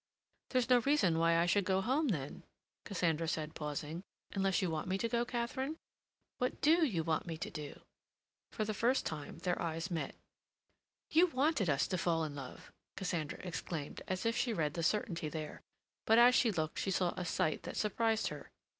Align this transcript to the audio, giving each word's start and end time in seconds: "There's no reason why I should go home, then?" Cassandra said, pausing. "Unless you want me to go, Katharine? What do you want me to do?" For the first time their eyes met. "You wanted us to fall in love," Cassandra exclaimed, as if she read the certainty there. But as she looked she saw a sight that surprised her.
"There's 0.49 0.67
no 0.71 0.79
reason 0.79 1.19
why 1.19 1.37
I 1.37 1.45
should 1.45 1.63
go 1.63 1.79
home, 1.79 2.07
then?" 2.07 2.41
Cassandra 2.85 3.27
said, 3.27 3.53
pausing. 3.53 4.01
"Unless 4.31 4.59
you 4.63 4.71
want 4.71 4.87
me 4.87 4.97
to 4.97 5.07
go, 5.07 5.23
Katharine? 5.25 5.77
What 6.39 6.59
do 6.59 6.83
you 6.87 7.03
want 7.03 7.27
me 7.27 7.37
to 7.37 7.51
do?" 7.51 7.81
For 8.51 8.65
the 8.65 8.73
first 8.73 9.05
time 9.05 9.37
their 9.37 9.61
eyes 9.61 9.91
met. 9.91 10.15
"You 11.11 11.27
wanted 11.27 11.69
us 11.69 11.85
to 11.85 11.99
fall 11.99 12.23
in 12.23 12.33
love," 12.33 12.71
Cassandra 12.97 13.37
exclaimed, 13.43 14.01
as 14.07 14.25
if 14.25 14.35
she 14.35 14.53
read 14.53 14.73
the 14.73 14.81
certainty 14.81 15.29
there. 15.29 15.61
But 16.07 16.17
as 16.17 16.33
she 16.33 16.49
looked 16.51 16.79
she 16.79 16.89
saw 16.89 17.13
a 17.15 17.23
sight 17.23 17.61
that 17.61 17.77
surprised 17.77 18.29
her. 18.29 18.49